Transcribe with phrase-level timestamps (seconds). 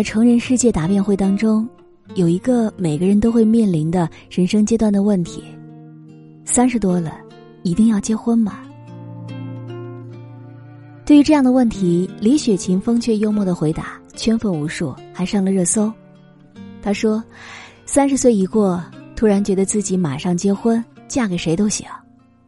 [0.00, 1.68] 在成人世界答辩会当中，
[2.14, 5.44] 有一个每个人都会面临的人生阶段的问题：
[6.42, 7.18] 三十多了，
[7.64, 8.60] 一定要结婚吗？
[11.04, 15.92] 对于这样的问题，李雪琴风趣幽默的回答圈粉无数，还上了热搜。
[16.80, 17.22] 她说
[17.84, 18.82] ：“三十岁一过，
[19.14, 21.86] 突然觉得自己马上结婚，嫁给谁都行，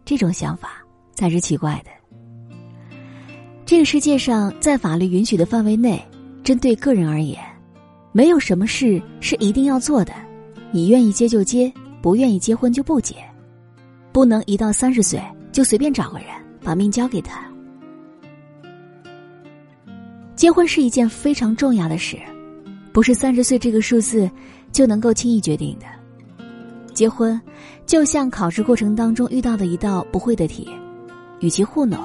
[0.06, 0.82] 这种想法
[1.12, 1.90] 才是奇怪的。
[3.66, 6.02] 这个世界上，在法律允许的范围内，
[6.42, 7.38] 针对个人而言，
[8.12, 10.12] 没有什么事是一定要做的。
[10.70, 13.14] 你愿意结就结，不愿意结婚就不结，
[14.10, 15.20] 不能一到三十岁
[15.52, 16.26] 就随便找个人
[16.62, 17.42] 把命交给他。”
[20.34, 22.18] 结婚是一件非常重要的事，
[22.92, 24.28] 不是三十岁这个数字
[24.72, 25.86] 就能够轻易决定的。
[26.92, 27.40] 结婚
[27.86, 30.68] 就像考试过程当中遇到的一道不会的题，
[31.40, 32.00] 与其糊弄，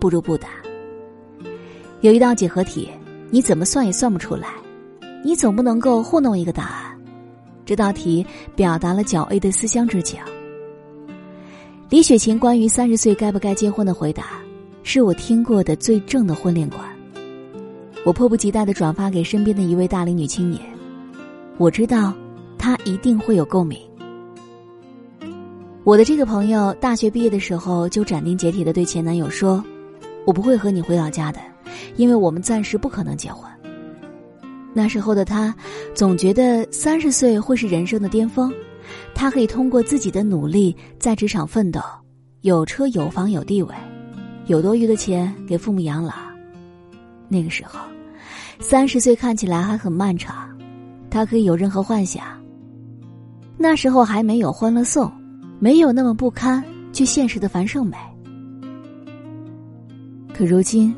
[0.00, 0.48] 不如不答。
[2.00, 2.88] 有一道几何题，
[3.34, 4.48] 你怎么算也算不出来，
[5.24, 6.94] 你总不能够糊弄一个答案。
[7.64, 10.20] 这道题表达了角 A 的思乡之情。
[11.88, 14.24] 李雪琴关于三十岁该不该结婚的回答，
[14.82, 16.80] 是我听过的最正的婚恋观。
[18.04, 20.60] 我迫不及待的转发给身边的一位大龄女青年，
[21.56, 22.12] 我知道，
[22.58, 23.80] 她一定会有共鸣。
[25.84, 29.64] 我的这个朋友大学毕业的时候就斩钉截铁的对前男友说
[30.26, 31.40] ：“我不会和你回老家的，
[31.96, 33.50] 因为我们暂时不可能结婚。”
[34.74, 35.54] 那时候的他，
[35.94, 38.52] 总觉得三十岁会是人生的巅峰，
[39.14, 41.80] 他可以通过自己的努力在职场奋斗，
[42.40, 43.74] 有车有房有地位，
[44.46, 46.14] 有多余的钱给父母养老。
[47.28, 47.78] 那个时候。
[48.60, 50.56] 三十岁看起来还很漫长，
[51.10, 52.22] 他可以有任何幻想。
[53.58, 55.06] 那时候还没有《欢乐颂》，
[55.58, 57.96] 没有那么不堪却现实的樊胜美。
[60.32, 60.94] 可如今，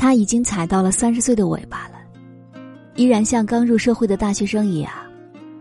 [0.00, 1.96] 他已经踩到了三十岁的尾巴了，
[2.94, 4.90] 依然像刚入社会的大学生一样，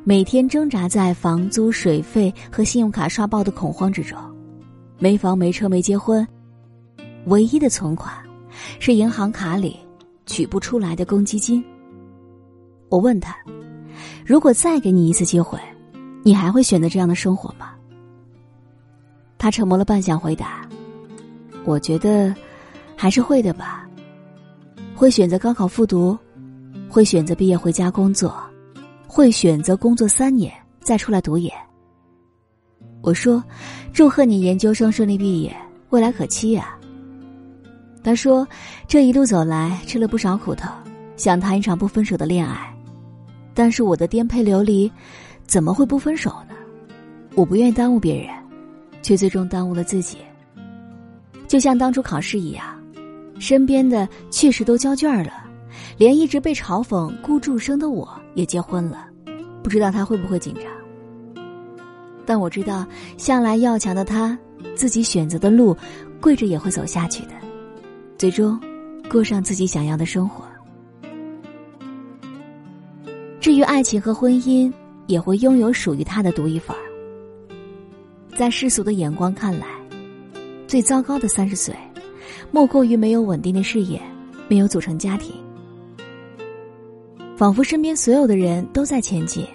[0.05, 4.17] 每天挣扎在房租、水费和信用卡刷爆的恐慌之中，
[4.97, 6.25] 没房没车没结婚，
[7.25, 8.15] 唯一的存款
[8.79, 9.77] 是银行卡里。
[10.25, 11.61] 取不出来的公积金。
[12.87, 13.35] 我问他
[14.23, 15.59] ：“如果再给你一次机会，
[16.21, 17.71] 你还会选择这样的生活吗？”
[19.39, 20.69] 他沉默了半晌，回答
[21.65, 22.31] ：“我觉得
[22.95, 23.88] 还是会的吧。
[24.99, 26.17] 会选择高考复读，
[26.89, 28.37] 会选择毕业回家工作，
[29.07, 30.51] 会选择工作三年
[30.81, 31.49] 再出来读研。”
[32.99, 33.41] 我说
[33.93, 35.55] ：“祝贺你研究生顺利毕业，
[35.91, 36.77] 未来可期呀。”
[38.03, 38.45] 他说
[38.89, 40.69] ：“这一路走来，吃了不少苦头，
[41.15, 42.69] 想谈一场不分手的恋爱，
[43.53, 44.91] 但是我的颠沛流离，
[45.47, 46.55] 怎么会不分手呢？
[47.35, 48.35] 我不愿意耽误别人，
[49.01, 50.17] 却最终耽误了自己。
[51.47, 52.65] 就像当初考试一样，
[53.39, 55.31] 身边的确实都交卷了，
[55.97, 59.07] 连一直被嘲讽孤注生的我也结婚了，
[59.63, 60.63] 不知道他会不会紧张？
[62.25, 62.85] 但我知道，
[63.17, 64.37] 向来要强的他，
[64.75, 65.75] 自己选择的路，
[66.21, 67.31] 跪着也会走下去的。”
[68.19, 68.59] 最终，
[69.09, 70.43] 过上自己想要的生活。
[73.39, 74.71] 至于爱情和婚姻，
[75.07, 76.83] 也会拥有属于他的独一份儿。
[78.37, 79.65] 在世俗的眼光看来，
[80.67, 81.73] 最糟糕的三十岁，
[82.51, 84.01] 莫过于没有稳定的事业，
[84.47, 85.33] 没有组成家庭，
[87.35, 89.45] 仿佛身边所有的人都在前进，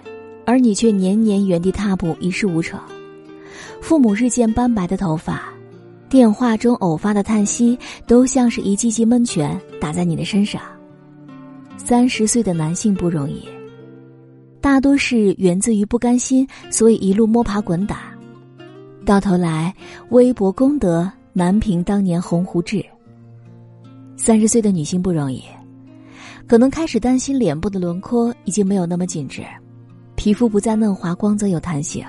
[0.44, 2.78] 而你却年年原地踏步，一事无成。
[3.80, 5.50] 父母日渐斑白的头发。
[6.10, 10.62] 电话中偶发的叹息，都像是一记记闷拳打在你的身上。
[11.76, 13.42] 三十岁的男性不容易，
[14.60, 18.14] 大多是源自于不甘心，所以一路摸爬滚打，
[19.04, 19.74] 到头来
[20.10, 22.82] 微薄功德难平当年鸿鹄志。
[24.16, 25.42] 三十岁的女性不容易，
[26.46, 29.42] 可能开始担心脸部的轮廓已经没有那么紧致，
[30.14, 32.06] 皮肤不再嫩滑光泽有弹性，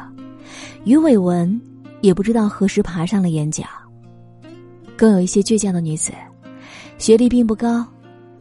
[0.84, 1.60] 鱼尾纹
[2.02, 3.64] 也不知道何时爬上了眼角。
[4.96, 6.14] 更有一些倔强的女子，
[7.00, 7.84] 学历并不高，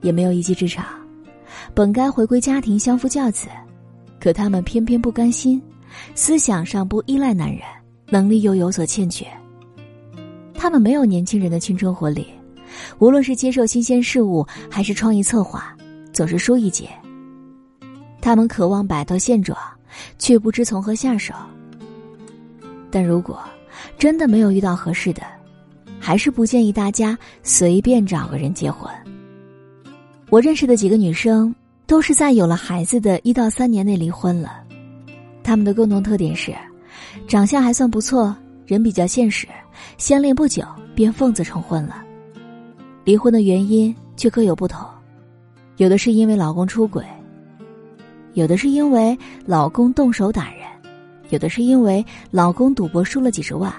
[0.02, 0.84] 也没有一技之长，
[1.72, 3.48] 本该回归家庭相夫教子，
[4.20, 5.60] 可她们偏偏不甘心，
[6.14, 7.62] 思想上不依赖男人，
[8.10, 9.26] 能力又有所欠缺。
[10.64, 12.26] 他们没有年轻人的青春活力，
[12.98, 15.76] 无论是接受新鲜事物还是创意策划，
[16.10, 16.88] 总是输一截。
[18.22, 19.58] 他们渴望摆脱现状，
[20.18, 21.34] 却不知从何下手。
[22.90, 23.38] 但如果
[23.98, 25.20] 真的没有遇到合适的，
[26.00, 28.90] 还是不建议大家随便找个人结婚。
[30.30, 31.54] 我认识的几个女生
[31.86, 34.64] 都是在有了孩子的一到三年内离婚了，
[35.42, 36.54] 她们的共同特点是，
[37.28, 38.34] 长相还算不错，
[38.66, 39.46] 人比较现实，
[39.98, 40.64] 相恋不久
[40.94, 42.02] 便奉子成婚了。
[43.04, 44.86] 离婚的原因却各有不同，
[45.76, 47.04] 有的是因为老公出轨，
[48.32, 50.60] 有的是因为老公动手打人，
[51.28, 53.72] 有的是因为老公赌博输了几十万。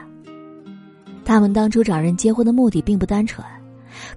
[1.24, 3.44] 他们当初找人结婚的目的并不单纯，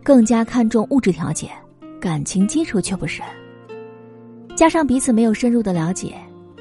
[0.03, 1.51] 更加看重物质条件，
[1.99, 3.25] 感情基础却不深。
[4.55, 6.15] 加上彼此没有深入的了解，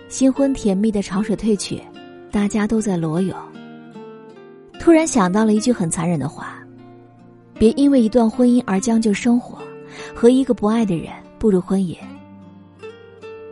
[0.08, 1.82] 新婚甜蜜的潮水退去，
[2.32, 3.36] 大家都在裸泳。
[4.88, 6.66] 突然想到了一句很残忍的话：
[7.56, 9.58] 别因为一段婚姻而将就生活，
[10.16, 11.94] 和一个不爱的人步入婚姻。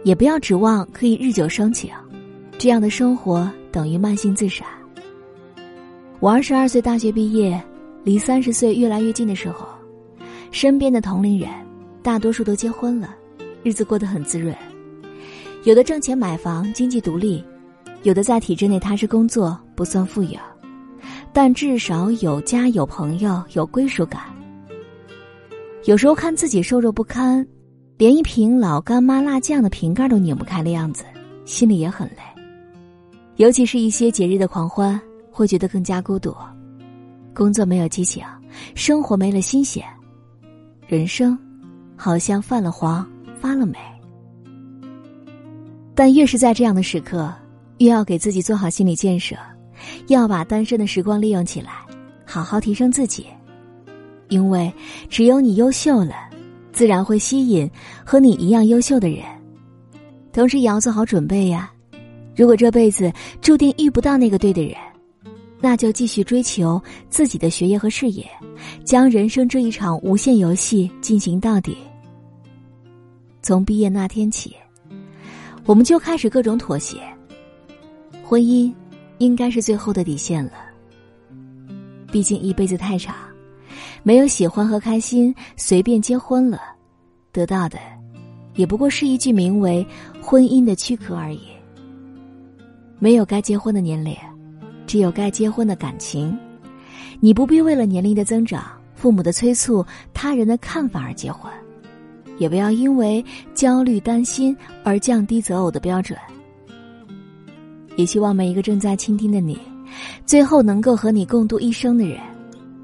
[0.05, 1.91] 也不要指望可以日久生情，
[2.57, 4.63] 这样的生活等于慢性自杀。
[6.21, 7.61] 我二十二岁大学毕业，
[8.05, 9.67] 离三十岁越来越近的时候，
[10.51, 11.49] 身边的同龄人
[12.01, 13.13] 大多数都结婚了，
[13.61, 14.55] 日子过得很滋润。
[15.65, 17.43] 有的挣钱买房，经济独立；
[18.03, 20.39] 有的在体制内踏实工作，不算富有，
[21.35, 24.21] 但至少有家有朋友有归属感。
[25.83, 27.45] 有时候看自己瘦弱不堪。
[27.97, 31.05] 连一瓶老干妈辣酱的瓶盖都拧不开的样子，
[31.45, 32.17] 心里也很累。
[33.37, 34.99] 尤其是一些节日的狂欢，
[35.31, 36.35] 会觉得更加孤独。
[37.33, 38.21] 工作没有激情，
[38.73, 39.81] 生活没了新鲜，
[40.87, 41.39] 人生
[41.95, 43.09] 好像泛了黄，
[43.39, 43.77] 发了霉。
[45.93, 47.33] 但越是在这样的时刻，
[47.77, 49.37] 越要给自己做好心理建设，
[50.07, 51.85] 要把单身的时光利用起来，
[52.25, 53.25] 好好提升自己。
[54.29, 54.73] 因为
[55.09, 56.13] 只有你优秀了。
[56.71, 57.71] 自然会吸引
[58.03, 59.23] 和你一样优秀的人，
[60.33, 61.71] 同时也要做好准备呀。
[62.35, 64.75] 如果这辈子注定遇不到那个对的人，
[65.61, 68.29] 那就继续追求自己的学业和事业，
[68.83, 71.77] 将人生这一场无限游戏进行到底。
[73.41, 74.53] 从毕业那天起，
[75.65, 76.97] 我们就开始各种妥协。
[78.21, 78.69] 婚姻
[79.17, 80.51] 应该是最后的底线了。
[82.11, 83.15] 毕竟一辈子太长。
[84.03, 86.61] 没有喜欢和开心，随便结婚了，
[87.31, 87.79] 得到的，
[88.53, 89.85] 也不过是一句名为
[90.21, 91.41] “婚姻”的躯壳而已。
[92.99, 94.15] 没有该结婚的年龄，
[94.85, 96.37] 只有该结婚的感情。
[97.19, 98.63] 你不必为了年龄的增长、
[98.93, 99.83] 父母的催促、
[100.13, 101.51] 他人的看法而结婚，
[102.37, 103.25] 也不要因为
[103.55, 106.15] 焦虑担心而降低择偶的标准。
[107.97, 109.57] 也希望每一个正在倾听的你，
[110.25, 112.19] 最后能够和你共度一生的人。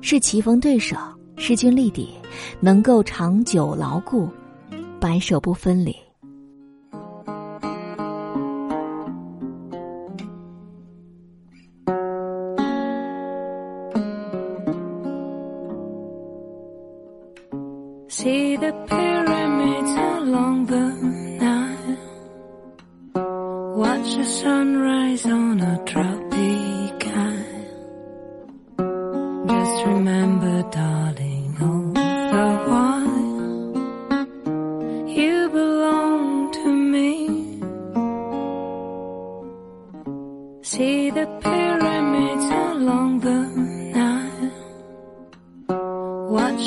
[0.01, 0.97] 是棋逢对手，
[1.37, 2.09] 势均力敌，
[2.59, 4.27] 能够长久牢固，
[4.99, 5.95] 白首不分离。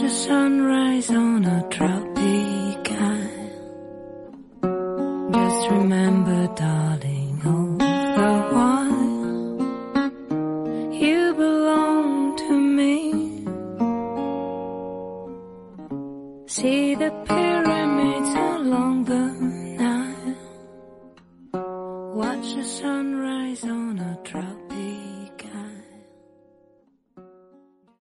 [0.00, 2.11] The sunrise on a tropic